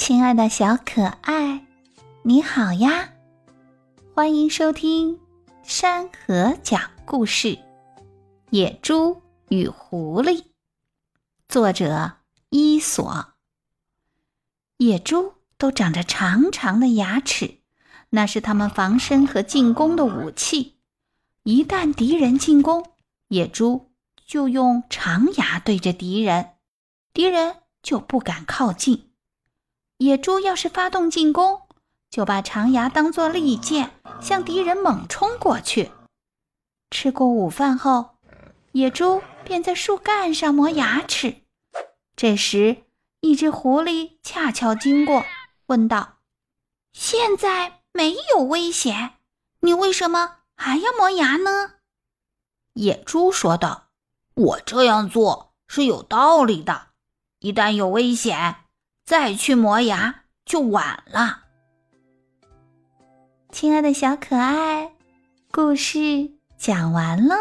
[0.00, 1.66] 亲爱的小可爱，
[2.22, 3.10] 你好呀！
[4.14, 5.16] 欢迎收听
[5.62, 7.48] 《山河讲故事》，
[8.48, 9.20] 《野猪
[9.50, 10.38] 与狐狸》，
[11.50, 12.12] 作者
[12.48, 13.34] 伊索。
[14.78, 17.58] 野猪都长着长长的牙齿，
[18.08, 20.78] 那是它们防身和进攻的武器。
[21.42, 22.86] 一旦敌人进攻，
[23.28, 23.90] 野猪
[24.24, 26.54] 就用长牙对着敌人，
[27.12, 29.09] 敌人就不敢靠近。
[30.00, 31.60] 野猪要是发动进攻，
[32.08, 35.92] 就把长牙当作利剑，向敌人猛冲过去。
[36.90, 38.16] 吃过午饭后，
[38.72, 41.42] 野猪便在树干上磨牙齿。
[42.16, 42.84] 这时，
[43.20, 45.22] 一只狐狸恰巧经过，
[45.66, 46.16] 问道
[46.94, 49.18] ：“现在没有危险，
[49.60, 51.74] 你为什么还要磨牙呢？”
[52.72, 53.88] 野猪说道
[54.32, 56.86] ：“我这样做是有道理的，
[57.40, 58.56] 一旦有危险。”
[59.10, 61.46] 再去磨牙就晚了。
[63.50, 64.92] 亲爱的小可爱，
[65.50, 67.34] 故事讲完了。